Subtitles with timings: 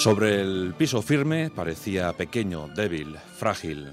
[0.00, 3.92] Sobre el piso firme parecía pequeño, débil, frágil,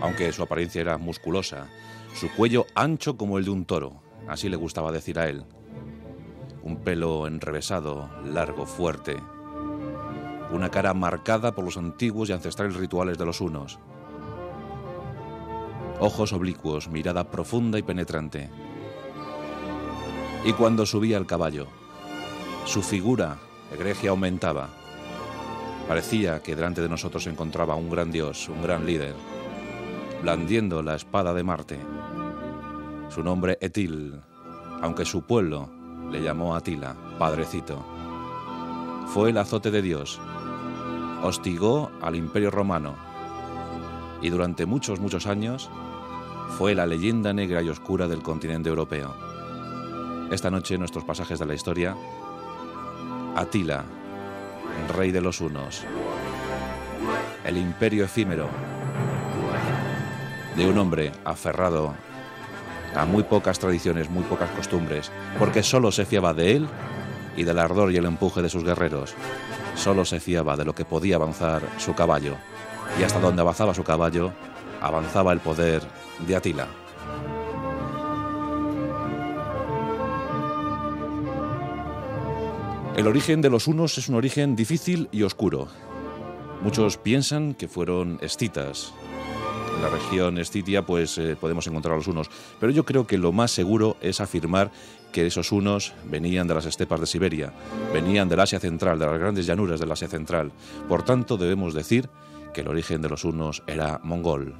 [0.00, 1.68] aunque su apariencia era musculosa,
[2.14, 5.44] su cuello ancho como el de un toro, así le gustaba decir a él.
[6.62, 9.18] Un pelo enrevesado, largo, fuerte.
[10.50, 13.78] Una cara marcada por los antiguos y ancestrales rituales de los unos.
[16.00, 18.48] Ojos oblicuos, mirada profunda y penetrante.
[20.46, 21.66] Y cuando subía al caballo,
[22.64, 23.38] su figura
[23.74, 24.68] egregia aumentaba.
[25.88, 29.14] Parecía que delante de nosotros se encontraba un gran dios, un gran líder,
[30.22, 31.78] blandiendo la espada de Marte.
[33.08, 34.20] Su nombre Etil,
[34.80, 35.68] aunque su pueblo
[36.10, 37.84] le llamó Atila, padrecito.
[39.08, 40.20] Fue el azote de Dios.
[41.22, 42.94] Hostigó al imperio romano
[44.22, 45.68] y durante muchos, muchos años
[46.56, 49.14] fue la leyenda negra y oscura del continente europeo.
[50.30, 51.96] Esta noche, nuestros pasajes de la historia,
[53.34, 53.84] Atila,
[54.94, 55.84] rey de los hunos,
[57.44, 58.48] el imperio efímero
[60.54, 61.94] de un hombre aferrado
[62.94, 66.68] a muy pocas tradiciones, muy pocas costumbres, porque solo se fiaba de él
[67.34, 69.14] y del ardor y el empuje de sus guerreros.
[69.76, 72.36] Solo se fiaba de lo que podía avanzar su caballo,
[73.00, 74.30] y hasta donde avanzaba su caballo,
[74.82, 75.82] avanzaba el poder
[76.26, 76.66] de Atila.
[82.96, 85.66] El origen de los hunos es un origen difícil y oscuro.
[86.60, 88.92] Muchos piensan que fueron escitas.
[89.74, 92.28] En la región escitia pues eh, podemos encontrar a los hunos,
[92.60, 94.70] pero yo creo que lo más seguro es afirmar
[95.10, 97.54] que esos hunos venían de las estepas de Siberia,
[97.94, 100.52] venían del Asia Central, de las grandes llanuras del Asia Central.
[100.86, 102.10] Por tanto, debemos decir
[102.52, 104.54] que el origen de los hunos era mongol.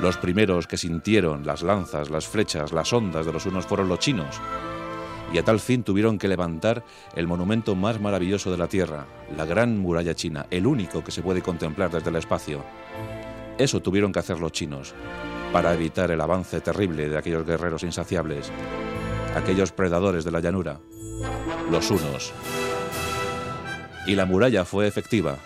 [0.00, 3.98] Los primeros que sintieron las lanzas, las flechas, las ondas de los hunos fueron los
[3.98, 4.40] chinos,
[5.32, 6.84] y a tal fin tuvieron que levantar
[7.16, 11.22] el monumento más maravilloso de la Tierra, la Gran Muralla China, el único que se
[11.22, 12.64] puede contemplar desde el espacio.
[13.58, 14.94] Eso tuvieron que hacer los chinos,
[15.52, 18.50] para evitar el avance terrible de aquellos guerreros insaciables,
[19.36, 20.80] aquellos predadores de la llanura,
[21.70, 22.32] los hunos.
[24.06, 25.38] Y la muralla fue efectiva.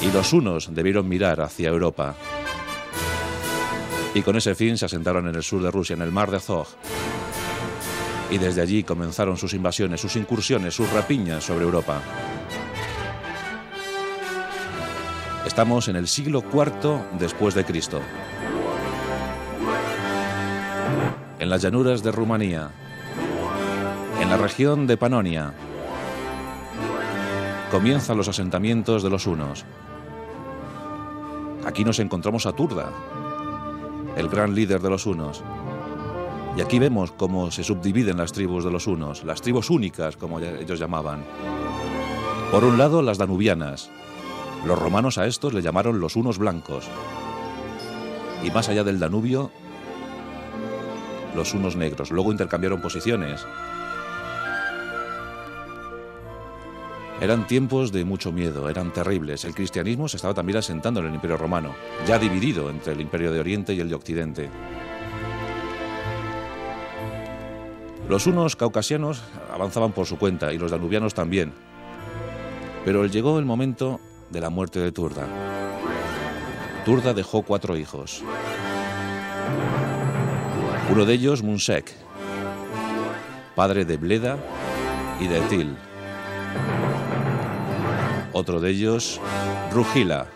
[0.00, 2.16] Y los hunos debieron mirar hacia Europa.
[4.14, 6.38] Y con ese fin se asentaron en el sur de Rusia, en el mar de
[6.38, 6.66] Azov,
[8.32, 12.00] y desde allí comenzaron sus invasiones, sus incursiones, sus rapiñas sobre Europa.
[15.46, 18.00] Estamos en el siglo IV después de Cristo.
[21.38, 22.70] En las llanuras de Rumanía,
[24.18, 25.52] en la región de Panonia,
[27.70, 29.66] comienzan los asentamientos de los hunos.
[31.66, 32.90] Aquí nos encontramos a Turda,
[34.16, 35.44] el gran líder de los hunos.
[36.56, 40.38] Y aquí vemos cómo se subdividen las tribus de los hunos, las tribus únicas, como
[40.38, 41.24] ellos llamaban.
[42.50, 43.90] Por un lado, las danubianas.
[44.66, 46.86] Los romanos a estos le llamaron los hunos blancos.
[48.44, 49.50] Y más allá del Danubio,
[51.34, 52.10] los hunos negros.
[52.10, 53.46] Luego intercambiaron posiciones.
[57.22, 59.44] Eran tiempos de mucho miedo, eran terribles.
[59.44, 61.74] El cristianismo se estaba también asentando en el Imperio Romano,
[62.06, 64.50] ya dividido entre el Imperio de Oriente y el de Occidente.
[68.12, 69.22] Los unos caucasianos
[69.54, 71.54] avanzaban por su cuenta y los danubianos también.
[72.84, 75.26] Pero llegó el momento de la muerte de Turda.
[76.84, 78.22] Turda dejó cuatro hijos.
[80.90, 81.90] Uno de ellos, Munsek,
[83.54, 84.36] padre de Bleda
[85.18, 85.74] y de Etil.
[88.34, 89.22] Otro de ellos,
[89.72, 90.26] Rugila.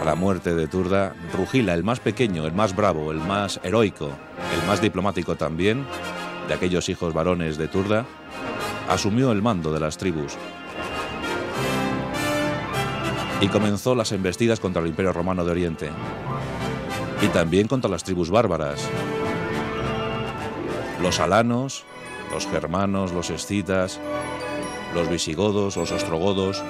[0.00, 4.12] A la muerte de Turda, Rugila, el más pequeño, el más bravo, el más heroico,
[4.54, 5.84] el más diplomático también,
[6.46, 8.06] de aquellos hijos varones de Turda,
[8.88, 10.36] asumió el mando de las tribus
[13.40, 15.90] y comenzó las embestidas contra el Imperio Romano de Oriente
[17.22, 18.88] y también contra las tribus bárbaras.
[21.02, 21.84] Los alanos,
[22.32, 24.00] los germanos, los escitas,
[24.94, 26.62] los visigodos, los ostrogodos,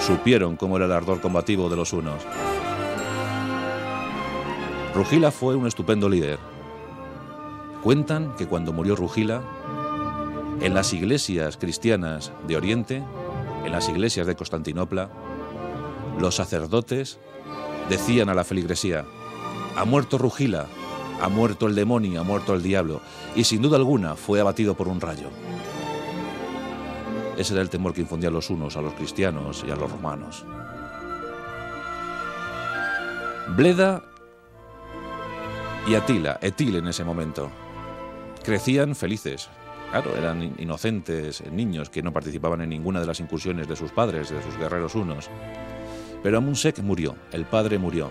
[0.00, 2.22] supieron cómo era el ardor combativo de los unos.
[4.94, 6.38] Rugila fue un estupendo líder.
[7.82, 9.42] Cuentan que cuando murió Rugila,
[10.60, 13.02] en las iglesias cristianas de Oriente,
[13.64, 15.08] en las iglesias de Constantinopla,
[16.18, 17.18] los sacerdotes
[17.88, 19.06] decían a la feligresía,
[19.76, 20.66] ha muerto Rugila,
[21.22, 23.00] ha muerto el demonio, ha muerto el diablo,
[23.34, 25.30] y sin duda alguna fue abatido por un rayo.
[27.38, 30.44] Ese era el temor que infundían los unos a los cristianos y a los romanos.
[33.56, 34.04] Bleda
[35.88, 37.50] y Atila, Etil en ese momento,
[38.44, 39.48] crecían felices,
[39.90, 44.30] Claro, eran inocentes niños que no participaban en ninguna de las incursiones de sus padres,
[44.30, 45.28] de sus guerreros unos.
[46.22, 48.08] Pero Amunsek murió, el padre murió.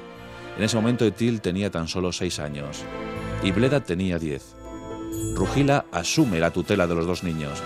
[0.57, 2.83] En ese momento Etil tenía tan solo seis años
[3.43, 4.55] y Bleda tenía diez.
[5.35, 7.63] Rugila asume la tutela de los dos niños.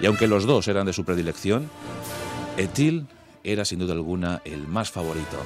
[0.00, 1.70] Y aunque los dos eran de su predilección,
[2.56, 3.06] Etil
[3.44, 5.36] era sin duda alguna el más favorito.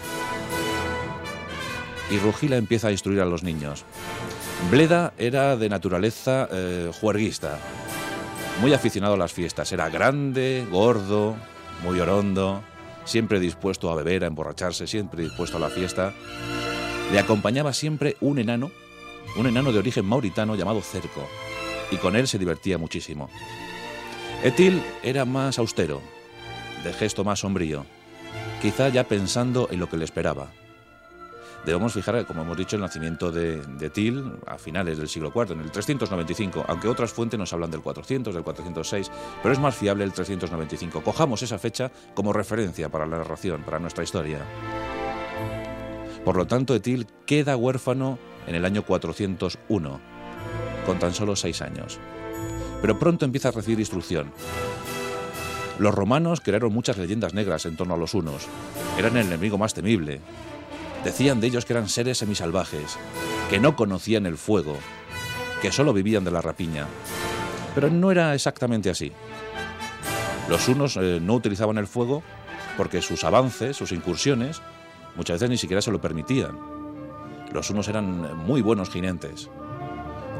[2.10, 3.84] Y Rugila empieza a instruir a los niños.
[4.70, 7.58] Bleda era de naturaleza eh, juerguista,
[8.60, 9.70] muy aficionado a las fiestas.
[9.70, 11.36] Era grande, gordo,
[11.84, 12.62] muy orondo,
[13.04, 16.12] siempre dispuesto a beber, a emborracharse, siempre dispuesto a la fiesta.
[17.12, 18.72] Le acompañaba siempre un enano,
[19.36, 21.28] un enano de origen mauritano llamado Cerco,
[21.92, 23.30] y con él se divertía muchísimo.
[24.42, 26.00] Etil era más austero,
[26.82, 27.86] de gesto más sombrío,
[28.60, 30.50] quizá ya pensando en lo que le esperaba.
[31.66, 35.60] Debemos fijar, como hemos dicho, el nacimiento de, Til a finales del siglo IV, en
[35.62, 39.10] el 395, aunque otras fuentes nos hablan del 400, del 406,
[39.42, 41.02] pero es más fiable el 395.
[41.02, 44.38] Cojamos esa fecha como referencia para la narración, para nuestra historia.
[46.24, 50.00] Por lo tanto, Etil queda huérfano en el año 401,
[50.86, 51.98] con tan solo seis años.
[52.80, 54.30] Pero pronto empieza a recibir instrucción.
[55.80, 58.46] Los romanos crearon muchas leyendas negras en torno a los hunos.
[58.98, 60.20] Eran el enemigo más temible,
[61.06, 62.98] Decían de ellos que eran seres semisalvajes,
[63.48, 64.76] que no conocían el fuego,
[65.62, 66.88] que solo vivían de la rapiña.
[67.76, 69.12] Pero no era exactamente así.
[70.48, 72.24] Los unos eh, no utilizaban el fuego
[72.76, 74.60] porque sus avances, sus incursiones,
[75.14, 76.58] muchas veces ni siquiera se lo permitían.
[77.52, 79.48] Los unos eran muy buenos jinentes.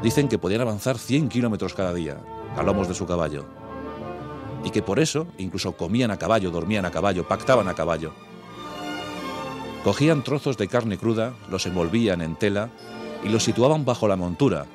[0.03, 2.17] Dicen que podían avanzar 100 kilómetros cada día
[2.57, 3.45] a lomos de su caballo.
[4.65, 8.26] Y que por eso incluso comían a caballo, dormían a caballo, pactaban a caballo.
[9.83, 12.69] Cogían trozos de carne cruda, los envolvían en tela
[13.23, 14.65] y los situaban bajo la montura.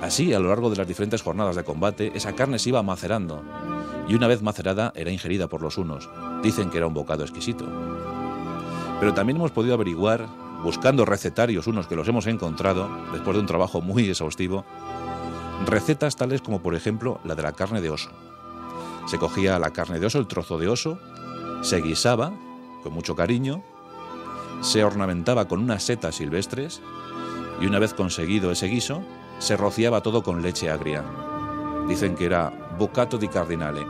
[0.00, 3.42] Así, a lo largo de las diferentes jornadas de combate, esa carne se iba macerando
[4.08, 6.08] y una vez macerada era ingerida por los unos.
[6.42, 7.66] Dicen que era un bocado exquisito.
[9.00, 10.26] Pero también hemos podido averiguar,
[10.62, 14.64] buscando recetarios unos que los hemos encontrado, después de un trabajo muy exhaustivo,
[15.66, 18.10] recetas tales como por ejemplo la de la carne de oso.
[19.06, 20.98] Se cogía la carne de oso, el trozo de oso,
[21.62, 22.32] se guisaba
[22.82, 23.62] con mucho cariño,
[24.62, 26.80] se ornamentaba con unas setas silvestres
[27.60, 29.02] y una vez conseguido ese guiso,
[29.38, 31.04] se rociaba todo con leche agria.
[31.88, 33.84] Dicen que era bocato di cardinale.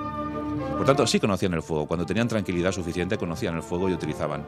[0.76, 1.86] Por tanto, sí conocían el fuego.
[1.86, 4.44] Cuando tenían tranquilidad suficiente, conocían el fuego y utilizaban.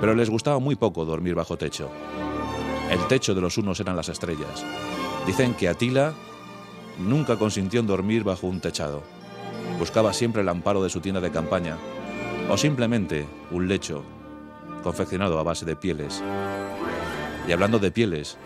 [0.00, 1.90] Pero les gustaba muy poco dormir bajo techo.
[2.88, 4.64] El techo de los unos eran las estrellas.
[5.26, 6.14] Dicen que Atila
[6.98, 9.02] nunca consintió en dormir bajo un techado.
[9.78, 11.76] Buscaba siempre el amparo de su tienda de campaña
[12.48, 14.04] o simplemente un lecho
[14.82, 16.22] confeccionado a base de pieles.
[17.46, 18.36] Y hablando de pieles,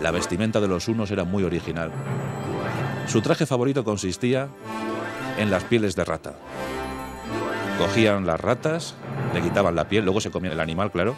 [0.00, 1.90] la vestimenta de los unos era muy original.
[3.06, 4.48] Su traje favorito consistía
[5.38, 6.34] en las pieles de rata.
[7.78, 8.94] Cogían las ratas,
[9.34, 11.16] le quitaban la piel, luego se comía el animal, claro,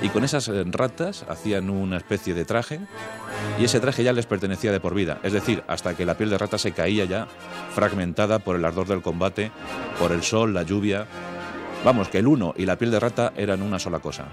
[0.00, 2.80] y con esas eh, ratas hacían una especie de traje
[3.58, 6.30] y ese traje ya les pertenecía de por vida, es decir, hasta que la piel
[6.30, 7.26] de rata se caía ya
[7.74, 9.50] fragmentada por el ardor del combate,
[9.98, 11.06] por el sol, la lluvia
[11.84, 14.26] Vamos, que el uno y la piel de rata eran una sola cosa.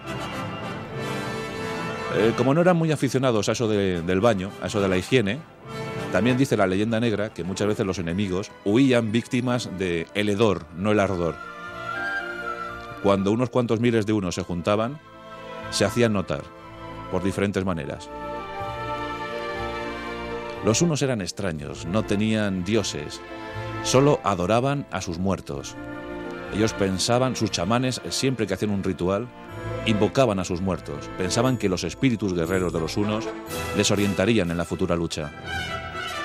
[2.17, 5.39] Eh, como no eran muy aficionados a eso del baño, a eso de la higiene,
[6.11, 10.65] también dice la leyenda negra que muchas veces los enemigos huían víctimas de el hedor,
[10.77, 11.35] no el ardor.
[13.03, 14.99] Cuando unos cuantos miles de unos se juntaban,
[15.71, 16.43] se hacían notar,
[17.11, 18.09] por diferentes maneras.
[20.63, 23.21] Los unos eran extraños, no tenían dioses,
[23.83, 25.75] solo adoraban a sus muertos.
[26.53, 29.27] Ellos pensaban, sus chamanes, siempre que hacían un ritual,
[29.85, 33.25] invocaban a sus muertos, pensaban que los espíritus guerreros de los unos
[33.75, 35.31] les orientarían en la futura lucha.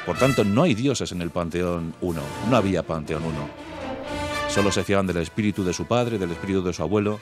[0.07, 3.49] Por tanto, no hay dioses en el Panteón uno, no había Panteón uno.
[4.49, 7.21] Solo se fiaban del espíritu de su padre, del espíritu de su abuelo,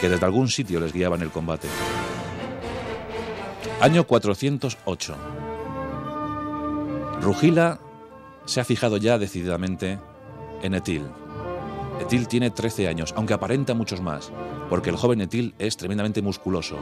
[0.00, 1.68] que desde algún sitio les guiaba en el combate.
[3.80, 5.16] Año 408.
[7.22, 7.80] Rugila
[8.44, 9.98] se ha fijado ya decididamente
[10.62, 11.04] en Etil,
[12.00, 14.32] Etil tiene 13 años, aunque aparenta muchos más,
[14.70, 16.76] porque el joven Etil es tremendamente musculoso,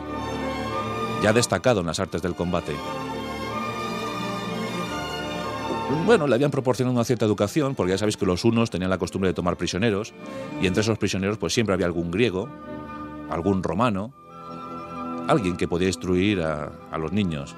[1.23, 2.73] ya destacado en las artes del combate.
[6.07, 8.99] Bueno, le habían proporcionado una cierta educación, porque ya sabéis que los unos tenían la
[8.99, 10.15] costumbre de tomar prisioneros,
[10.63, 12.49] y entre esos prisioneros pues siempre había algún griego,
[13.29, 14.13] algún romano,
[15.27, 17.57] alguien que podía instruir a, a los niños.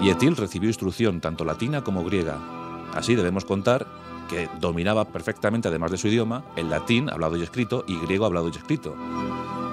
[0.00, 2.38] Y Etil recibió instrucción tanto latina como griega.
[2.94, 3.86] Así debemos contar
[4.28, 8.48] que dominaba perfectamente, además de su idioma, el latín hablado y escrito y griego hablado
[8.48, 8.96] y escrito.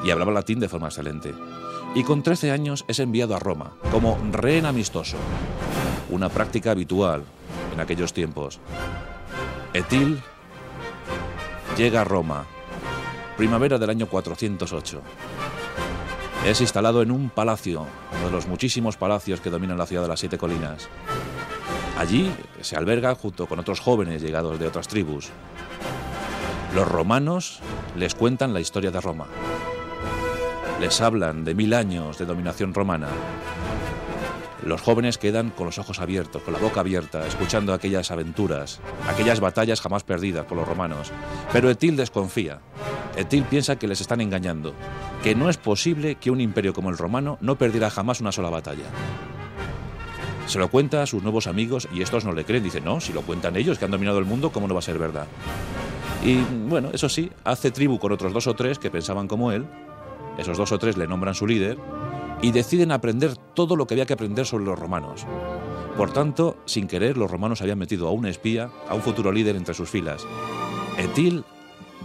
[0.03, 1.33] Y hablaba latín de forma excelente.
[1.93, 5.17] Y con 13 años es enviado a Roma como rehén amistoso.
[6.09, 7.23] una práctica habitual
[7.73, 8.59] en aquellos tiempos.
[9.73, 10.21] Etil
[11.77, 12.45] llega a Roma,
[13.37, 15.01] primavera del año 408.
[16.45, 17.85] Es instalado en un palacio,
[18.17, 20.89] uno de los muchísimos palacios que dominan la ciudad de las Siete Colinas.
[21.97, 22.31] Allí
[22.61, 25.29] se alberga junto con otros jóvenes llegados de otras tribus.
[26.73, 27.59] Los romanos
[27.95, 29.27] les cuentan la historia de Roma.
[30.79, 33.09] Les hablan de mil años de dominación romana.
[34.65, 38.79] Los jóvenes quedan con los ojos abiertos, con la boca abierta, escuchando aquellas aventuras,
[39.09, 41.11] aquellas batallas jamás perdidas por los romanos.
[41.51, 42.59] Pero Etil desconfía.
[43.17, 44.73] Etil piensa que les están engañando,
[45.23, 48.49] que no es posible que un imperio como el romano no perdiera jamás una sola
[48.49, 48.85] batalla.
[50.51, 52.61] Se lo cuenta a sus nuevos amigos y estos no le creen.
[52.61, 54.83] Dicen, no, si lo cuentan ellos que han dominado el mundo, ¿cómo no va a
[54.83, 55.25] ser verdad?
[56.25, 59.65] Y bueno, eso sí, hace tribu con otros dos o tres que pensaban como él.
[60.37, 61.77] Esos dos o tres le nombran su líder
[62.41, 65.25] y deciden aprender todo lo que había que aprender sobre los romanos.
[65.95, 69.55] Por tanto, sin querer, los romanos habían metido a un espía, a un futuro líder
[69.55, 70.27] entre sus filas.
[70.97, 71.45] Etil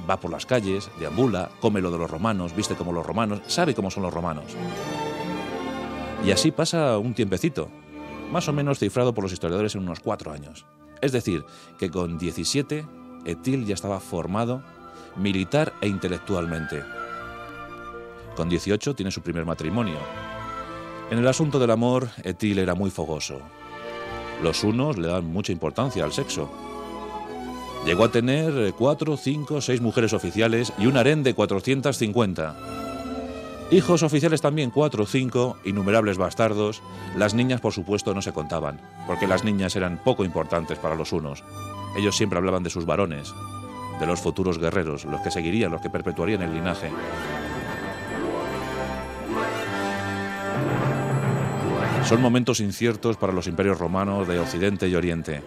[0.08, 3.74] va por las calles, deambula, come lo de los romanos, viste como los romanos, sabe
[3.74, 4.44] cómo son los romanos.
[6.24, 7.68] Y así pasa un tiempecito,
[8.30, 10.66] más o menos cifrado por los historiadores en unos cuatro años.
[11.00, 11.44] Es decir,
[11.78, 12.86] que con 17,
[13.24, 14.62] Etil ya estaba formado
[15.16, 16.82] militar e intelectualmente.
[18.34, 19.98] Con 18 tiene su primer matrimonio.
[21.10, 23.40] En el asunto del amor, Etil era muy fogoso.
[24.42, 26.50] Los unos le dan mucha importancia al sexo.
[27.86, 32.85] Llegó a tener cuatro, cinco, seis mujeres oficiales y un harén de 450.
[33.70, 36.82] Hijos oficiales también cuatro o cinco, innumerables bastardos.
[37.16, 41.12] Las niñas, por supuesto, no se contaban, porque las niñas eran poco importantes para los
[41.12, 41.42] unos.
[41.98, 43.34] Ellos siempre hablaban de sus varones,
[43.98, 46.90] de los futuros guerreros, los que seguirían, los que perpetuarían el linaje.
[52.04, 55.42] Son momentos inciertos para los imperios romanos de Occidente y Oriente.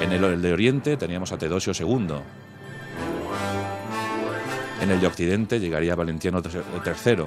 [0.00, 2.16] En el de Oriente teníamos a Teodosio II,
[4.80, 7.24] en el de Occidente llegaría Valentiano III,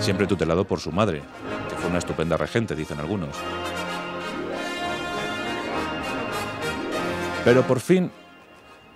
[0.00, 1.22] siempre tutelado por su madre,
[1.68, 3.36] que fue una estupenda regente, dicen algunos.
[7.44, 8.10] Pero por fin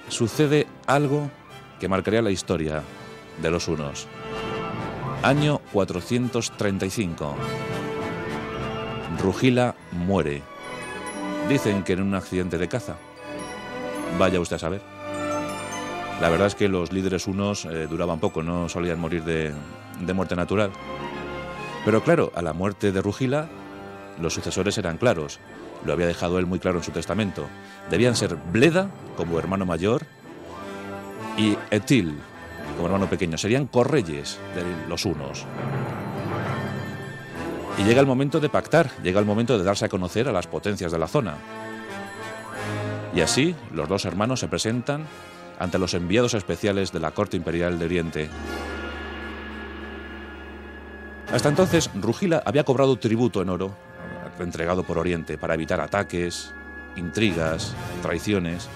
[0.08, 1.30] sucede algo
[1.78, 2.82] que marcaría la historia
[3.40, 4.08] de los unos.
[5.22, 7.36] Año 435.
[9.22, 10.42] Rugila muere.
[11.48, 12.96] Dicen que en un accidente de caza.
[14.18, 14.99] Vaya usted a saber.
[16.20, 19.54] La verdad es que los líderes unos eh, duraban poco, no solían morir de,
[20.12, 20.70] muerte natural.
[21.84, 23.48] Pero claro, a la muerte de Rugila,
[24.20, 25.40] los sucesores eran claros.
[25.86, 27.46] Lo había dejado él muy claro en su testamento.
[27.88, 30.02] Debían ser Bleda como hermano mayor
[31.38, 32.18] y Etil
[32.76, 33.38] como hermano pequeño.
[33.38, 35.46] Serían correyes de los unos.
[37.78, 40.46] Y llega el momento de pactar, llega el momento de darse a conocer a las
[40.46, 41.36] potencias de la zona.
[43.14, 45.06] Y así los dos hermanos se presentan
[45.60, 48.30] ante los enviados especiales de la Corte Imperial de Oriente.
[51.32, 53.76] Hasta entonces, Rugila había cobrado tributo en oro,
[54.40, 56.52] entregado por Oriente, para evitar ataques,
[56.96, 58.68] intrigas, traiciones.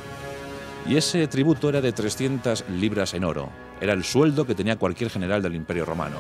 [0.86, 3.48] Y ese tributo era de 300 libras en oro.
[3.80, 6.16] Era el sueldo que tenía cualquier general del Imperio Romano.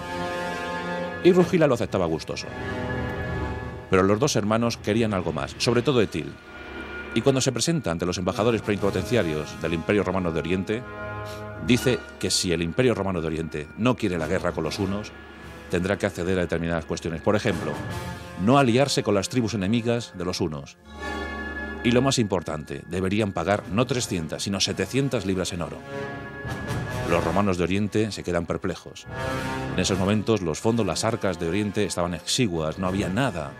[1.22, 2.46] Y Rugila lo aceptaba gustoso.
[3.90, 6.32] Pero los dos hermanos querían algo más, sobre todo Etil,
[7.14, 10.82] y cuando se presenta ante los embajadores plenipotenciarios del Imperio Romano de Oriente,
[11.64, 15.12] dice que si el Imperio Romano de Oriente no quiere la guerra con los unos,
[15.70, 17.20] tendrá que acceder a determinadas cuestiones.
[17.22, 17.72] Por ejemplo,
[18.44, 20.76] no aliarse con las tribus enemigas de los unos.
[21.84, 25.78] Y lo más importante, deberían pagar no 300, sino 700 libras en oro.
[27.10, 29.06] Los romanos de Oriente se quedan perplejos.
[29.74, 33.52] En esos momentos los fondos, las arcas de Oriente estaban exiguas, no había nada.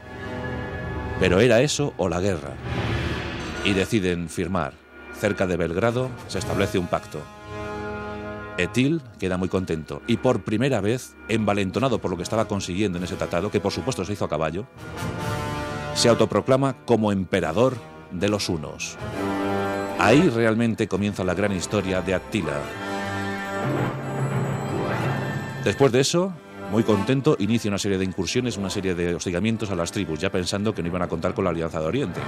[1.21, 2.55] Pero era eso o la guerra
[3.65, 4.75] y deciden firmar.
[5.19, 7.21] Cerca de Belgrado se establece un pacto.
[8.59, 13.05] Etil queda muy contento y por primera vez, envalentonado por lo que estaba consiguiendo en
[13.05, 14.67] ese tratado, que por supuesto se hizo a caballo,
[15.95, 17.77] se autoproclama como emperador
[18.13, 18.97] de los hunos.
[19.99, 22.61] Ahí realmente comienza la gran historia de Attila.
[25.65, 26.33] Después de eso,
[26.71, 30.31] muy contento, inicia una serie de incursiones, una serie de hostigamientos a las tribus, ya
[30.31, 32.21] pensando que no iban a contar con la Alianza de Oriente.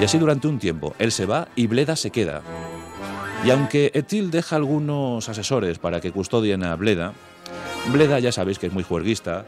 [0.00, 2.42] Y así durante un tiempo, él se va y Bleda se queda.
[3.44, 7.12] Y aunque Etil deja algunos asesores para que custodien a Bleda,
[7.92, 9.44] Bleda ya sabéis que es muy juerguista,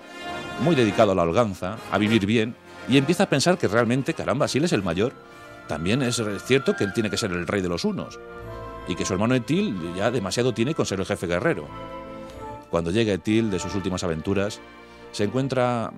[0.65, 2.55] muy dedicado a la holganza, a vivir bien,
[2.89, 5.13] y empieza a pensar que realmente, caramba, si él es el mayor,
[5.69, 8.19] también es cierto que él tiene que ser el rey de los unos,
[8.89, 11.69] y que su hermano Etil ya demasiado tiene con ser el jefe guerrero.
[12.71, 14.61] Cuando llega Etil de sus últimas aventuras,
[15.13, 15.93] se encuentra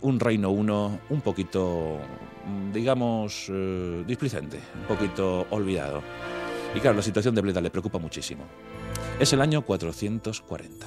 [0.00, 1.98] un Reino uno un poquito,
[2.72, 6.02] digamos, eh, displicente, un poquito olvidado.
[6.74, 8.44] Y claro, la situación de Bleda le preocupa muchísimo.
[9.18, 10.86] Es el año 440.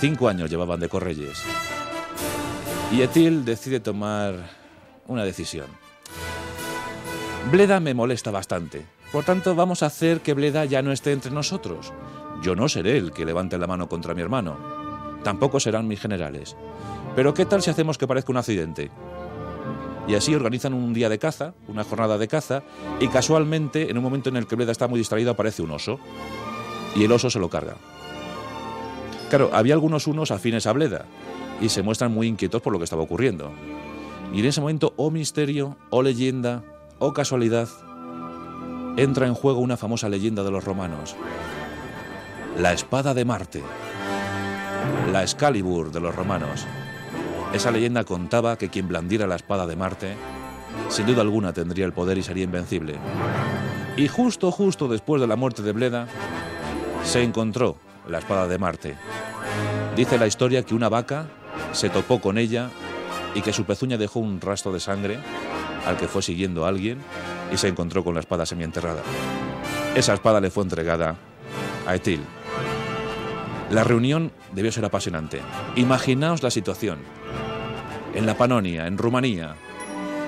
[0.00, 1.42] Cinco años llevaban de Correyes.
[2.92, 4.34] Y Etil decide tomar
[5.06, 5.66] una decisión.
[7.50, 8.86] Bleda me molesta bastante.
[9.12, 11.92] Por tanto, vamos a hacer que Bleda ya no esté entre nosotros.
[12.42, 14.77] Yo no seré el que levante la mano contra mi hermano.
[15.22, 16.56] Tampoco serán mis generales.
[17.16, 18.90] Pero ¿qué tal si hacemos que parezca un accidente?
[20.06, 22.62] Y así organizan un día de caza, una jornada de caza,
[22.98, 25.98] y casualmente, en un momento en el que Bleda está muy distraído, aparece un oso.
[26.96, 27.76] Y el oso se lo carga.
[29.28, 31.04] Claro, había algunos unos afines a Bleda,
[31.60, 33.52] y se muestran muy inquietos por lo que estaba ocurriendo.
[34.32, 36.62] Y en ese momento, oh misterio, oh leyenda,
[36.98, 37.68] oh casualidad,
[38.96, 41.16] entra en juego una famosa leyenda de los romanos.
[42.58, 43.62] La espada de Marte.
[45.12, 46.66] La Excalibur de los romanos.
[47.54, 50.16] Esa leyenda contaba que quien blandiera la espada de Marte,
[50.90, 52.96] sin duda alguna tendría el poder y sería invencible.
[53.96, 56.06] Y justo, justo después de la muerte de Bleda,
[57.04, 58.96] se encontró la espada de Marte.
[59.96, 61.26] Dice la historia que una vaca
[61.72, 62.68] se topó con ella
[63.34, 65.18] y que su pezuña dejó un rastro de sangre
[65.86, 66.98] al que fue siguiendo alguien
[67.50, 69.02] y se encontró con la espada semienterrada.
[69.94, 71.16] Esa espada le fue entregada
[71.86, 72.20] a Etil.
[73.70, 75.40] La reunión debió ser apasionante.
[75.76, 76.98] Imaginaos la situación.
[78.14, 79.56] En la Panonia, en Rumanía,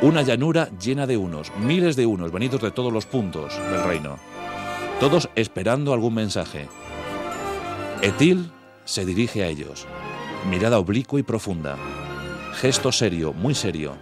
[0.02, 4.18] una llanura llena de unos, miles de unos venidos de todos los puntos del reino,
[4.98, 6.68] todos esperando algún mensaje.
[8.02, 8.50] Etil
[8.84, 9.86] se dirige a ellos,
[10.50, 11.76] mirada oblicua y profunda,
[12.54, 13.96] gesto serio, muy serio,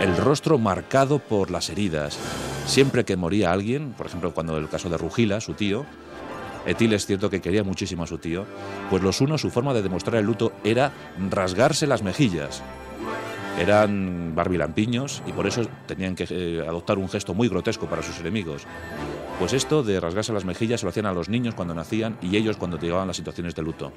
[0.00, 2.18] el rostro marcado por las heridas.
[2.66, 5.86] Siempre que moría alguien, por ejemplo, cuando el caso de Rugila, su tío,
[6.66, 8.44] Etil es cierto que quería muchísimo a su tío,
[8.90, 10.92] pues los unos su forma de demostrar el luto era
[11.30, 12.62] rasgarse las mejillas.
[13.58, 18.20] Eran barbilampiños y por eso tenían que eh, adoptar un gesto muy grotesco para sus
[18.20, 18.66] enemigos.
[19.38, 22.36] Pues esto de rasgarse las mejillas se lo hacían a los niños cuando nacían y
[22.36, 23.92] ellos cuando llegaban las situaciones de luto.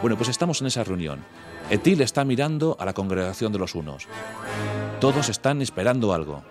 [0.00, 1.24] Bueno, pues estamos en esa reunión.
[1.70, 4.08] Etil está mirando a la congregación de los unos.
[5.00, 6.42] Todos están esperando algo.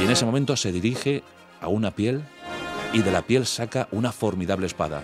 [0.00, 1.22] Y en ese momento se dirige
[1.60, 2.24] a una piel
[2.92, 5.02] y de la piel saca una formidable espada.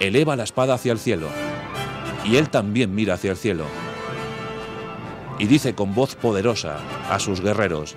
[0.00, 1.28] Eleva la espada hacia el cielo.
[2.24, 3.64] Y él también mira hacia el cielo
[5.38, 6.78] y dice con voz poderosa
[7.10, 7.94] a sus guerreros,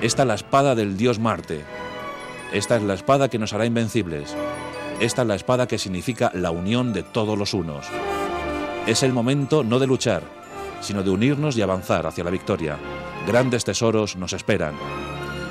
[0.00, 1.64] esta es la espada del dios Marte,
[2.52, 4.34] esta es la espada que nos hará invencibles,
[5.00, 7.86] esta es la espada que significa la unión de todos los unos.
[8.86, 10.22] Es el momento no de luchar,
[10.80, 12.78] sino de unirnos y avanzar hacia la victoria.
[13.26, 14.74] Grandes tesoros nos esperan.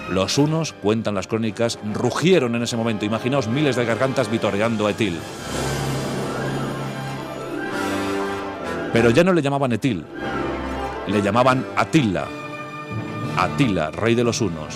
[0.10, 3.06] Los unos, cuentan las crónicas, rugieron en ese momento.
[3.06, 5.18] Imaginaos miles de gargantas vitoreando a Etil.
[8.94, 10.06] Pero ya no le llamaban Etil,
[11.08, 12.28] le llamaban Atila.
[13.38, 14.76] Atila, rey de los unos.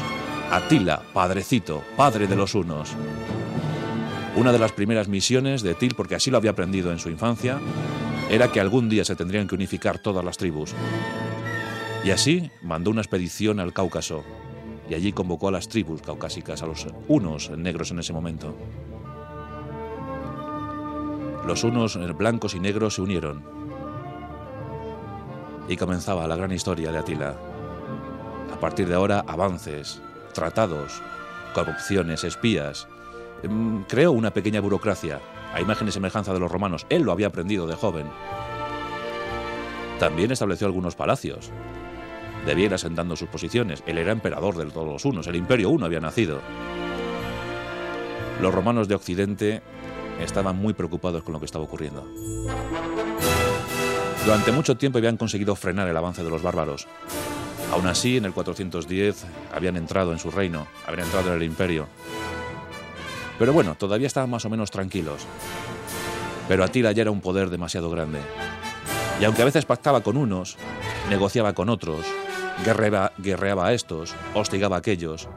[0.52, 2.89] Atila, padrecito, padre de los unos.
[4.36, 7.60] Una de las primeras misiones de Til, porque así lo había aprendido en su infancia,
[8.30, 10.74] era que algún día se tendrían que unificar todas las tribus.
[12.04, 14.24] Y así mandó una expedición al Cáucaso,
[14.89, 18.56] y allí convocó a las tribus caucásicas, a los unos negros en ese momento.
[21.45, 23.43] Los unos blancos y negros se unieron,
[25.69, 27.36] y comenzaba la gran historia de Atila.
[28.52, 30.02] A partir de ahora, avances,
[30.34, 31.02] tratados,
[31.54, 32.88] corrupciones, espías.
[33.47, 35.21] Mm, creó una pequeña burocracia,
[35.54, 36.88] a imagen y semejanza de los romanos.
[36.89, 38.08] Él lo había aprendido de joven.
[39.99, 41.52] También estableció algunos palacios.
[42.45, 43.84] Debía asentando sus posiciones.
[43.86, 45.28] Él era emperador de todos los unos.
[45.28, 46.41] El imperio uno había nacido.
[48.41, 49.62] Los romanos de Occidente
[50.21, 52.08] estaban muy preocupados con lo que estaba ocurriendo.
[54.25, 56.88] Durante mucho tiempo habían conseguido frenar el avance de los bárbaros.
[57.71, 61.88] Aún así, en el 410 habían entrado en su reino, habían entrado en el imperio.
[63.38, 65.25] Pero bueno, todavía estaban más o menos tranquilos.
[66.47, 68.19] Pero Atila ya era un poder demasiado grande.
[69.21, 70.58] Y aunque a veces pactaba con unos,
[71.10, 72.06] negociaba con otros,
[72.65, 75.28] guerreaba, guerreaba a estos, hostigaba a aquellos,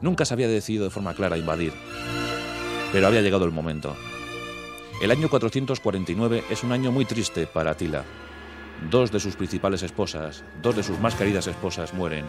[0.00, 1.72] nunca se había decidido de forma clara invadir.
[2.92, 3.96] Pero había llegado el momento.
[5.02, 8.04] El año 449 es un año muy triste para Atila.
[8.90, 12.26] Dos de sus principales esposas, dos de sus más queridas esposas mueren,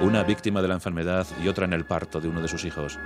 [0.00, 2.98] una víctima de la enfermedad y otra en el parto de uno de sus hijos.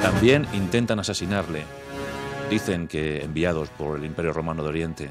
[0.00, 1.64] También intentan asesinarle,
[2.50, 5.10] dicen que enviados por el Imperio Romano de Oriente.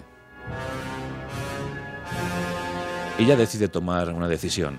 [3.22, 4.78] Ella decide tomar una decisión.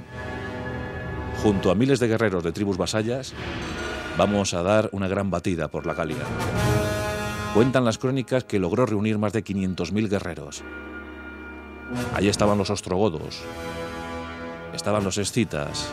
[1.44, 3.35] Junto a miles de guerreros de tribus vasallas,
[4.18, 6.24] vamos a dar una gran batida por la Galia.
[7.55, 10.64] Cuentan las crónicas que logró reunir más de 500.000 guerreros
[12.14, 13.42] Allí estaban los ostrogodos,
[14.74, 15.88] estaban los escitas.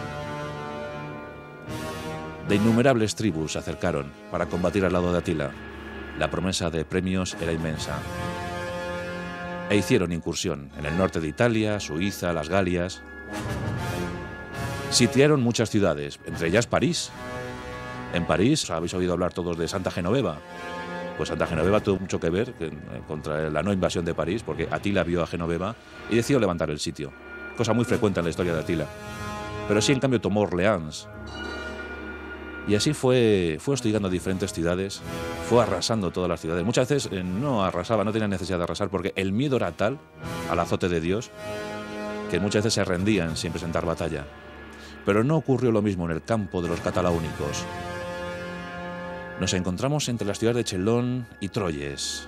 [2.47, 5.51] De innumerables tribus se acercaron para combatir al lado de Atila.
[6.17, 7.99] La promesa de premios era inmensa.
[9.69, 13.03] E hicieron incursión en el norte de Italia, Suiza, las Galias.
[14.89, 17.11] Sitiaron muchas ciudades, entre ellas París.
[18.13, 20.39] En París habéis oído hablar todos de Santa Genoveva.
[21.17, 22.71] Pues Santa Genoveva tuvo mucho que ver eh,
[23.07, 25.75] contra la no invasión de París, porque Atila vio a Genoveva
[26.09, 27.11] y decidió levantar el sitio.
[27.55, 28.87] Cosa muy frecuente en la historia de Atila.
[29.67, 31.07] Pero sí, en cambio, tomó Orleans.
[32.67, 35.01] Y así fue, fue hostigando a diferentes ciudades,
[35.49, 36.63] fue arrasando todas las ciudades.
[36.63, 39.97] Muchas veces eh, no arrasaba, no tenía necesidad de arrasar, porque el miedo era tal
[40.49, 41.31] al azote de Dios
[42.29, 44.25] que muchas veces se rendían sin presentar batalla.
[45.05, 47.65] Pero no ocurrió lo mismo en el campo de los catalaúnicos.
[49.39, 52.27] Nos encontramos entre las ciudades de Chelón y Troyes.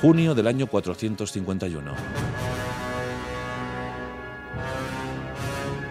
[0.00, 1.92] Junio del año 451.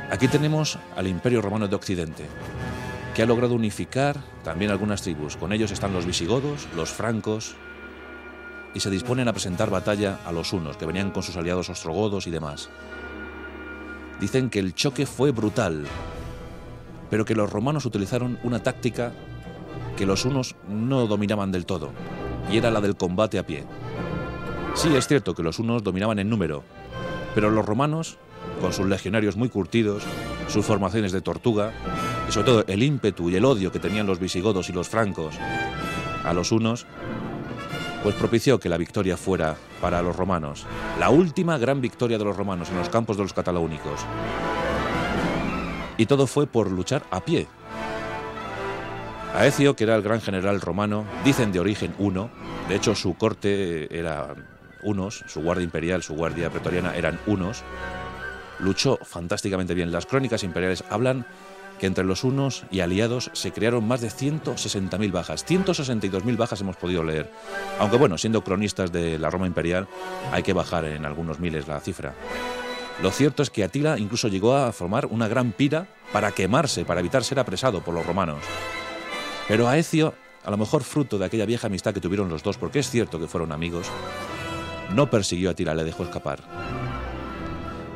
[0.10, 2.25] Aquí tenemos al Imperio Romano de Occidente,
[3.17, 5.38] que ha logrado unificar también algunas tribus.
[5.38, 7.56] Con ellos están los visigodos, los francos,
[8.75, 12.27] y se disponen a presentar batalla a los hunos, que venían con sus aliados ostrogodos
[12.27, 12.69] y demás.
[14.19, 15.88] Dicen que el choque fue brutal,
[17.10, 19.13] pero que los romanos utilizaron una táctica
[19.97, 21.93] que los hunos no dominaban del todo,
[22.51, 23.63] y era la del combate a pie.
[24.75, 26.63] Sí, es cierto que los hunos dominaban en número,
[27.34, 28.19] pero los romanos,
[28.62, 30.03] con sus legionarios muy curtidos,
[30.49, 31.73] sus formaciones de tortuga,
[32.28, 35.36] y sobre todo el ímpetu y el odio que tenían los visigodos y los francos
[36.24, 36.86] a los hunos,
[38.04, 40.66] pues propició que la victoria fuera para los romanos,
[41.00, 44.02] la última gran victoria de los romanos en los campos de los catalaúnicos.
[45.98, 47.48] Y todo fue por luchar a pie.
[49.34, 52.30] Aecio, que era el gran general romano, dicen de origen uno,
[52.70, 54.36] de hecho su corte era
[54.84, 57.63] unos, su guardia imperial, su guardia pretoriana eran unos,
[58.60, 59.92] luchó fantásticamente bien.
[59.92, 61.26] Las crónicas imperiales hablan
[61.80, 65.46] que entre los unos y aliados se crearon más de 160.000 bajas.
[65.46, 67.32] 162.000 bajas hemos podido leer.
[67.80, 69.88] Aunque bueno, siendo cronistas de la Roma imperial,
[70.32, 72.13] hay que bajar en algunos miles la cifra.
[73.02, 77.00] Lo cierto es que Atila incluso llegó a formar una gran pira para quemarse, para
[77.00, 78.40] evitar ser apresado por los romanos.
[79.48, 82.80] Pero Aecio, a lo mejor fruto de aquella vieja amistad que tuvieron los dos, porque
[82.80, 83.88] es cierto que fueron amigos,
[84.96, 86.40] no persiguió a Atila, le dejó escapar.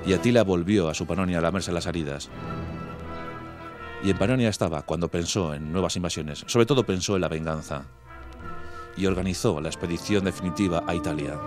[0.06, 2.30] Y Atila volvió a su Panonia a lamerse las heridas.
[4.04, 7.86] Y en Panonia estaba cuando pensó en nuevas invasiones, sobre todo pensó en la venganza,
[8.98, 11.40] y organizó la expedición definitiva a Italia.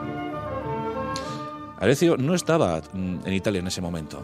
[1.78, 4.22] Arecio no estaba mm, en Italia en ese momento.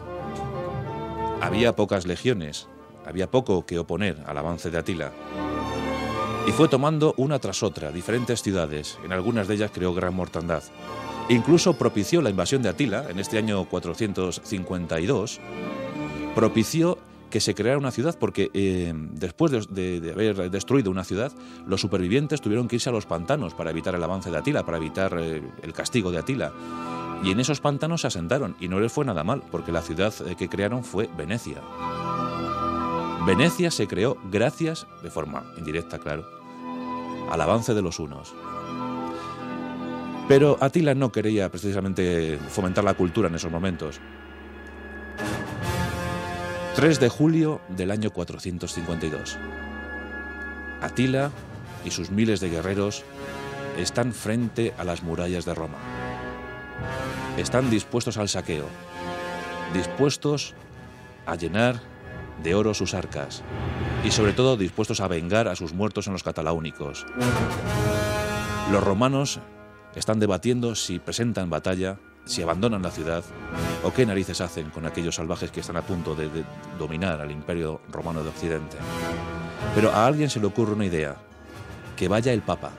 [1.41, 2.67] Había pocas legiones,
[3.05, 5.11] había poco que oponer al avance de Atila.
[6.47, 10.63] Y fue tomando una tras otra diferentes ciudades, en algunas de ellas creó gran mortandad.
[11.29, 15.39] Incluso propició la invasión de Atila en este año 452,
[16.33, 16.97] propició
[17.31, 21.31] que se creara una ciudad porque eh, después de, haber destruido una ciudad,
[21.65, 24.77] los supervivientes tuvieron que irse a los pantanos para evitar el avance de Atila, para
[24.77, 26.51] evitar eh, el castigo de Atila.
[27.23, 30.13] Y en esos pantanos se asentaron y no les fue nada mal, porque la ciudad
[30.27, 31.61] eh, que crearon fue Venecia.
[33.25, 36.27] Venecia se creó gracias, de forma indirecta, claro,
[37.31, 38.33] al avance de los unos.
[40.27, 43.99] Pero Atila no quería precisamente fomentar la cultura en esos momentos.
[46.75, 49.37] 3 de julio del año 452.
[50.81, 51.29] Atila
[51.83, 53.03] y sus miles de guerreros
[53.77, 55.77] están frente a las murallas de Roma.
[57.37, 58.67] Están dispuestos al saqueo,
[59.73, 60.53] dispuestos
[61.25, 61.81] a llenar
[62.41, 63.43] de oro sus arcas
[64.05, 67.05] y sobre todo dispuestos a vengar a sus muertos en los catalaúnicos.
[68.71, 69.41] Los romanos
[69.93, 73.25] están debatiendo si presentan batalla si abandonan la ciudad
[73.83, 76.29] o qué narices hacen con aquellos salvajes que están a punto de,
[76.77, 78.77] dominar al imperio romano de Occidente.
[79.75, 81.15] Pero a alguien se le ocurre una idea,
[81.95, 82.71] que vaya el Papa.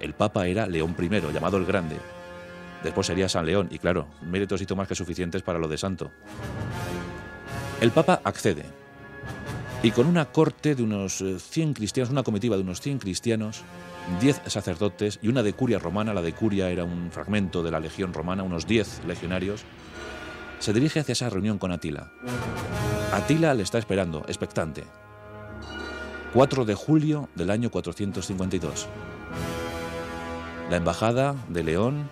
[0.00, 1.96] El Papa era León I, llamado el Grande.
[2.82, 6.10] Después sería San León, y claro, méritos y más que suficientes para lo de santo.
[7.80, 8.64] El Papa accede,
[9.82, 13.62] y con una corte de unos 100 eh, cristianos, una comitiva de unos 100 cristianos,
[14.20, 18.42] diez sacerdotes y una decuria romana, la decuria era un fragmento de la legión romana,
[18.42, 19.64] unos diez legionarios,
[20.58, 22.10] se dirige hacia esa reunión con Atila.
[23.12, 24.84] Atila le está esperando, expectante.
[26.32, 28.88] 4 de julio del año 452.
[30.70, 32.08] La embajada de León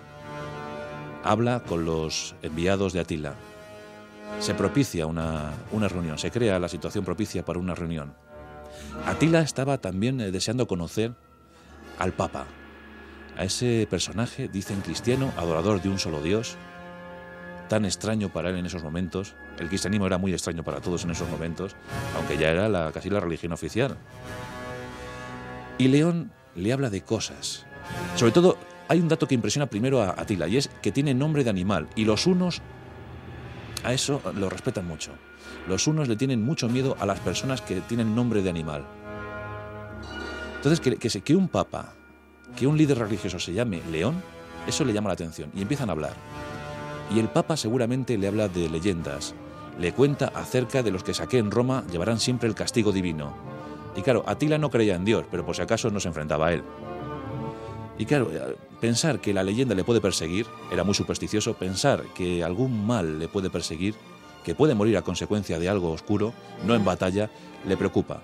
[1.25, 3.35] habla con los enviados de Atila.
[4.41, 8.15] Se propicia una, una reunión, se crea la situación propicia para una reunión.
[9.07, 11.15] Atila estaba también eh, deseando conocer
[11.99, 12.47] al Papa,
[13.37, 16.57] a ese personaje, dicen cristiano, adorador de un solo Dios,
[17.68, 19.35] tan extraño para él en esos momentos.
[19.59, 21.74] El cristianismo era muy extraño para todos en esos momentos,
[22.16, 23.96] aunque ya era la, casi la religión oficial.
[25.79, 27.66] Y León le habla de cosas.
[28.16, 31.44] Sobre todo, hay un dato que impresiona primero a Atila, y es que tiene nombre
[31.44, 32.62] de animal, y los unos
[33.83, 35.12] a eso lo respetan mucho.
[35.68, 38.87] Los unos le tienen mucho miedo a las personas que tienen nombre de animal.
[40.57, 41.94] Entonces, que, que, que un papa,
[42.57, 44.22] que un líder religioso se llame León,
[44.66, 46.14] eso le llama la atención, y empiezan a hablar.
[47.14, 49.35] Y el Papa seguramente le habla de leyendas,
[49.79, 53.33] le cuenta acerca de los que saqué en Roma llevarán siempre el castigo divino.
[53.94, 56.55] Y claro, Atila no creía en Dios, pero por si acaso no se enfrentaba a
[56.55, 56.64] él.
[57.98, 62.42] Y claro, eh, pensar que la leyenda le puede perseguir, era muy supersticioso, pensar que
[62.42, 63.94] algún mal le puede perseguir,
[64.44, 66.33] que puede morir a consecuencia de algo oscuro,
[66.66, 67.31] no en batalla,
[67.64, 68.22] le preocupa.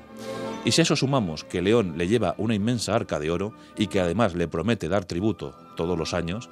[0.64, 3.86] Y si a eso sumamos que León le lleva una inmensa arca de oro y
[3.86, 6.50] que además le promete dar tributo todos los años,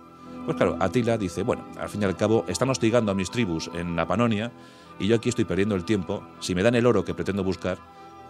[0.49, 3.71] pues claro, Atila dice, bueno, al fin y al cabo están hostigando a mis tribus
[3.75, 4.51] en la Panonia
[4.99, 6.23] y yo aquí estoy perdiendo el tiempo.
[6.41, 7.77] Si me dan el oro que pretendo buscar,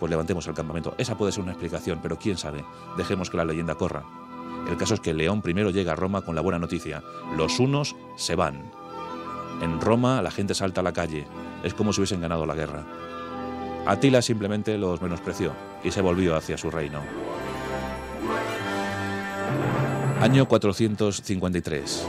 [0.00, 0.96] pues levantemos el campamento.
[0.98, 2.64] Esa puede ser una explicación, pero quién sabe.
[2.96, 4.02] Dejemos que la leyenda corra.
[4.68, 7.04] El caso es que León primero llega a Roma con la buena noticia.
[7.36, 8.68] Los unos se van.
[9.62, 11.24] En Roma la gente salta a la calle.
[11.62, 12.84] Es como si hubiesen ganado la guerra.
[13.86, 15.52] Atila simplemente los menospreció
[15.84, 17.00] y se volvió hacia su reino.
[20.20, 22.06] Año 453.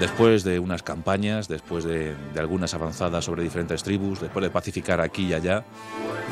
[0.00, 5.26] Después de unas campañas, después de, algunas avanzadas sobre diferentes tribus, después de pacificar aquí
[5.26, 5.64] y allá,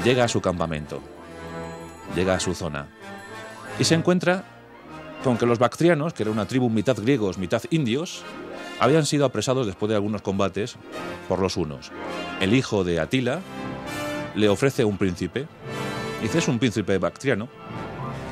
[0.04, 1.02] llega a su campamento,
[2.14, 2.88] llega a su zona
[3.78, 4.44] y se encuentra
[5.22, 8.22] con que los bactrianos, que era una tribu mitad griegos, mitad indios,
[8.80, 10.76] habían sido apresados después de algunos combates
[11.28, 11.92] por los unos.
[12.40, 13.40] El hijo de Atila
[14.34, 15.46] le ofrece un príncipe,
[16.22, 17.50] dice es un príncipe bactriano,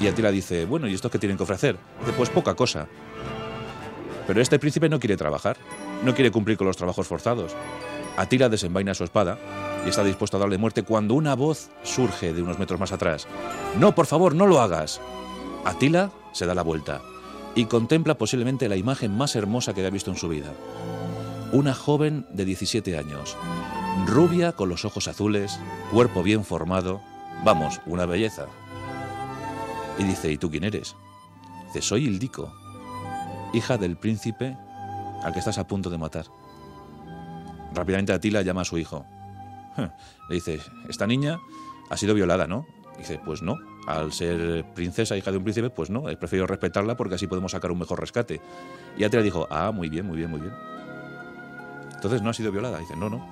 [0.00, 1.76] y Atila dice, bueno, ¿y esto qué tienen que ofrecer?
[2.00, 2.86] Dice, pues poca cosa.
[4.26, 5.56] Pero este príncipe no quiere trabajar,
[6.02, 7.54] no quiere cumplir con los trabajos forzados.
[8.16, 9.38] Atila desenvaina su espada
[9.84, 13.26] y está dispuesto a darle muerte cuando una voz surge de unos metros más atrás.
[13.78, 15.00] No, por favor, no lo hagas.
[15.64, 17.02] Atila se da la vuelta
[17.54, 20.52] y contempla posiblemente la imagen más hermosa que haya visto en su vida.
[21.52, 23.36] Una joven de 17 años,
[24.06, 25.58] rubia con los ojos azules,
[25.92, 27.00] cuerpo bien formado,
[27.44, 28.46] vamos, una belleza.
[29.98, 30.96] Y dice, ¿y tú quién eres?
[31.66, 32.52] Dice, soy Ildico,
[33.52, 34.56] hija del príncipe
[35.22, 36.26] al que estás a punto de matar.
[37.72, 39.04] Rápidamente Atila llama a su hijo.
[40.28, 41.38] Le dice, esta niña
[41.90, 42.66] ha sido violada, ¿no?
[42.98, 46.96] Dice, pues no, al ser princesa, hija de un príncipe, pues no, he preferido respetarla
[46.96, 48.40] porque así podemos sacar un mejor rescate.
[48.96, 50.52] Y Atila dijo, ah, muy bien, muy bien, muy bien.
[51.94, 52.78] Entonces no ha sido violada.
[52.78, 53.26] Dice, no, no.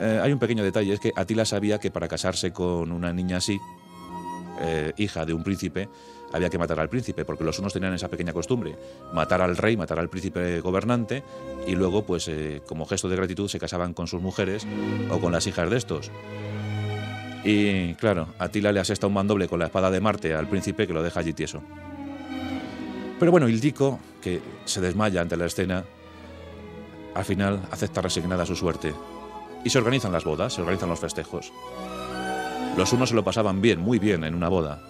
[0.00, 3.36] Eh, hay un pequeño detalle, es que Atila sabía que para casarse con una niña
[3.36, 3.60] así,
[4.60, 5.88] eh, hija de un príncipe,
[6.32, 8.76] había que matar al príncipe, porque los unos tenían esa pequeña costumbre,
[9.12, 11.22] matar al rey, matar al príncipe gobernante,
[11.66, 14.66] y luego, pues, eh, como gesto de gratitud, se casaban con sus mujeres
[15.10, 16.10] o con las hijas de estos.
[17.42, 20.92] Y claro, Atila le asesta un mandoble con la espada de Marte al príncipe que
[20.92, 21.62] lo deja allí tieso.
[23.18, 25.84] Pero bueno, Ildico, que se desmaya ante la escena,
[27.14, 28.94] al final acepta resignada su suerte.
[29.64, 31.52] Y se organizan las bodas, se organizan los festejos.
[32.80, 34.80] Los unos se lo pasaban bien, muy bien, en una boda.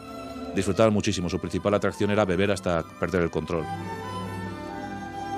[0.55, 3.65] Disfrutaban muchísimo, su principal atracción era beber hasta perder el control.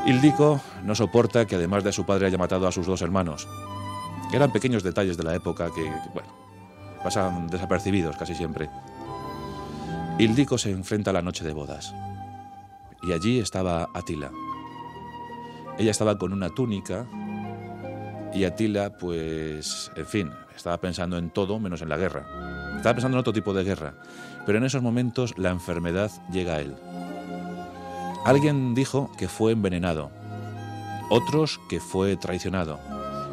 [0.05, 3.49] Ildico no soporta que además de su padre haya matado a sus dos hermanos.
[4.35, 6.29] Eran pequeños detalles de la época que, bueno,
[7.03, 8.69] pasan desapercibidos casi siempre.
[10.19, 11.95] Ildico se enfrenta a la noche de bodas.
[13.03, 14.31] Y allí estaba Atila.
[15.79, 17.07] Ella estaba con una túnica
[18.35, 22.27] y Atila, pues, en fin, estaba pensando en todo menos en la guerra.
[22.77, 23.95] Estaba pensando en otro tipo de guerra.
[24.47, 26.75] Pero en esos momentos la enfermedad llega a él.
[28.25, 30.11] Alguien dijo que fue envenenado,
[31.11, 32.79] otros que fue traicionado.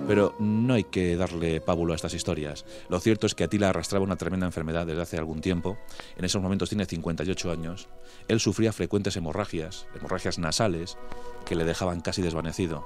[0.07, 2.65] Pero no hay que darle pábulo a estas historias.
[2.89, 5.77] Lo cierto es que Atila arrastraba una tremenda enfermedad desde hace algún tiempo.
[6.17, 7.87] En esos momentos tiene 58 años.
[8.27, 10.97] Él sufría frecuentes hemorragias, hemorragias nasales,
[11.45, 12.85] que le dejaban casi desvanecido.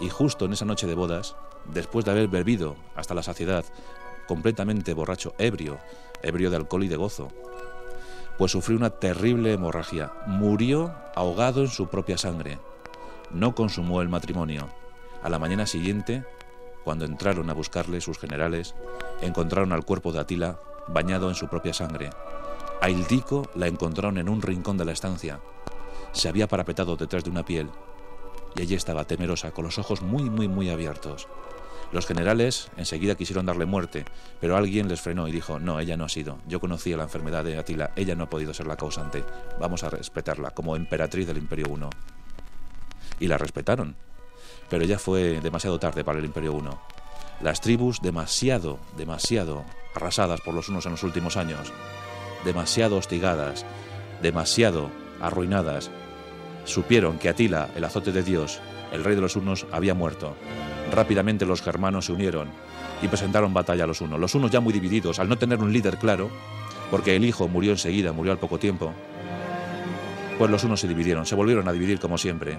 [0.00, 3.64] Y justo en esa noche de bodas, después de haber bebido hasta la saciedad,
[4.26, 5.78] completamente borracho, ebrio,
[6.22, 7.28] ebrio de alcohol y de gozo,
[8.36, 10.12] pues sufrió una terrible hemorragia.
[10.26, 12.58] Murió ahogado en su propia sangre.
[13.32, 14.68] No consumó el matrimonio.
[15.22, 16.24] A la mañana siguiente,
[16.84, 18.76] cuando entraron a buscarle sus generales,
[19.20, 22.10] encontraron al cuerpo de Atila bañado en su propia sangre.
[22.80, 25.40] A Ildico la encontraron en un rincón de la estancia.
[26.12, 27.68] Se había parapetado detrás de una piel
[28.56, 31.28] y allí estaba temerosa, con los ojos muy, muy, muy abiertos.
[31.90, 34.04] Los generales enseguida quisieron darle muerte,
[34.40, 36.38] pero alguien les frenó y dijo, no, ella no ha sido.
[36.46, 39.24] Yo conocía la enfermedad de Atila, ella no ha podido ser la causante.
[39.58, 43.24] Vamos a respetarla como emperatriz del Imperio I.
[43.24, 43.96] Y la respetaron.
[44.68, 46.80] pero ya fue demasiado tarde para el Imperio Uno.
[47.40, 51.72] Las tribus demasiado, demasiado arrasadas por los unos en los últimos años,
[52.44, 53.64] demasiado hostigadas,
[54.22, 55.90] demasiado arruinadas,
[56.68, 58.60] supieron que Atila, el azote de Dios,
[58.92, 60.36] el rey de los unos, había muerto.
[60.92, 62.48] Rápidamente los germanos se unieron
[63.02, 64.20] y presentaron batalla a los unos.
[64.20, 66.30] Los unos ya muy divididos, al no tener un líder claro,
[66.90, 68.92] porque el hijo murió enseguida, murió al poco tiempo,
[70.38, 72.58] pues los unos se dividieron, se volvieron a dividir como siempre.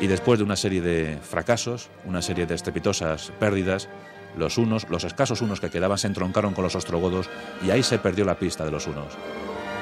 [0.00, 3.88] Y después de una serie de fracasos, una serie de estrepitosas pérdidas,
[4.36, 7.30] los unos, los escasos unos que quedaban, se entroncaron con los ostrogodos
[7.64, 9.16] y ahí se perdió la pista de los unos.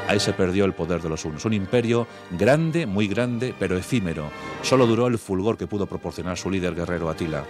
[0.06, 1.44] Ahí se perdió el poder de los unos.
[1.44, 4.30] Un imperio grande, muy grande, pero efímero.
[4.62, 7.44] Solo duró el fulgor que pudo proporcionar su líder guerrero Atila.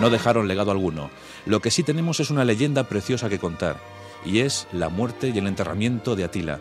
[0.00, 1.10] No dejaron legado alguno.
[1.44, 3.76] Lo que sí tenemos es una leyenda preciosa que contar,
[4.24, 6.60] y es la muerte y el enterramiento de Atila.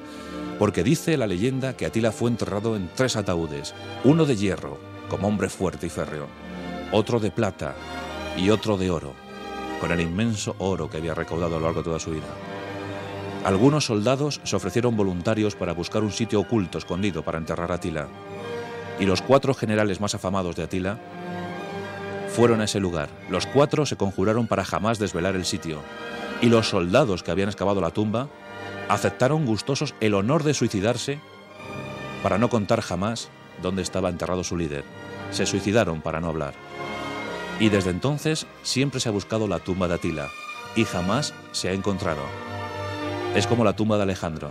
[0.60, 5.28] Porque dice la leyenda que Atila fue enterrado en tres ataúdes, uno de hierro, como
[5.28, 6.28] hombre fuerte y férreo,
[6.92, 7.76] otro de plata
[8.36, 9.14] y otro de oro,
[9.80, 12.28] con el inmenso oro que había recaudado a lo largo de toda su vida.
[13.44, 18.08] Algunos soldados se ofrecieron voluntarios para buscar un sitio oculto escondido para enterrar a Atila.
[19.00, 21.00] Y los cuatro generales más afamados de Atila
[22.30, 23.10] fueron a ese lugar.
[23.30, 25.82] Los cuatro se conjuraron para jamás desvelar el sitio.
[26.42, 28.28] Y los soldados que habían excavado la tumba
[28.90, 31.20] aceptaron gustosos el honor de suicidarse
[32.24, 33.30] para no contar jamás
[33.62, 34.84] dónde estaba enterrado su líder.
[35.32, 36.54] Se suicidaron para no hablar.
[37.60, 40.28] Y desde entonces siempre se ha buscado la tumba de Atila
[40.76, 42.22] y jamás se ha encontrado.
[43.36, 44.50] Es como la tumba de Alejandro.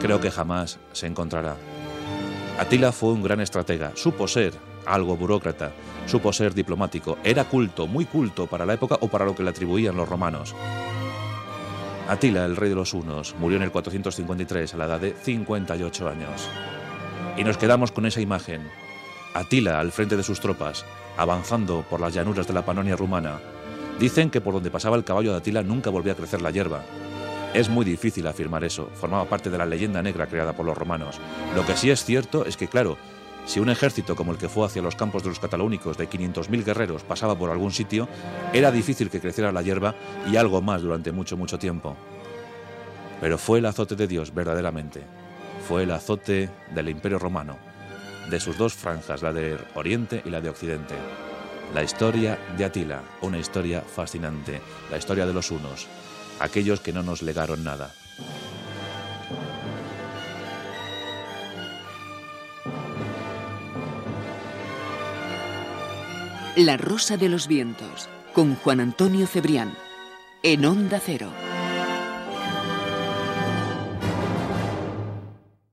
[0.00, 1.56] Creo que jamás se encontrará.
[2.58, 4.52] Atila fue un gran estratega, supo ser
[4.86, 5.72] algo burócrata,
[6.06, 9.50] supo ser diplomático, era culto, muy culto para la época o para lo que le
[9.50, 10.54] atribuían los romanos.
[12.08, 16.08] Atila, el rey de los hunos, murió en el 453 a la edad de 58
[16.08, 16.48] años.
[17.36, 18.68] Y nos quedamos con esa imagen.
[19.32, 20.84] Atila al frente de sus tropas,
[21.16, 23.38] avanzando por las llanuras de la Panonia rumana.
[24.00, 26.82] Dicen que por donde pasaba el caballo de Atila nunca volvía a crecer la hierba.
[27.52, 31.18] Es muy difícil afirmar eso, formaba parte de la leyenda negra creada por los romanos.
[31.56, 32.96] Lo que sí es cierto es que, claro,
[33.44, 36.64] si un ejército como el que fue hacia los campos de los catalónicos de 500.000
[36.64, 38.08] guerreros pasaba por algún sitio,
[38.52, 39.96] era difícil que creciera la hierba
[40.30, 41.96] y algo más durante mucho, mucho tiempo.
[43.20, 45.02] Pero fue el azote de Dios verdaderamente.
[45.66, 47.56] Fue el azote del Imperio Romano,
[48.30, 50.94] de sus dos franjas, la de Oriente y la de Occidente.
[51.74, 54.60] La historia de Atila, una historia fascinante,
[54.90, 55.88] la historia de los unos,
[56.40, 57.92] aquellos que no nos legaron nada.
[66.56, 69.72] La Rosa de los Vientos, con Juan Antonio Cebrián,
[70.42, 71.30] en Onda Cero.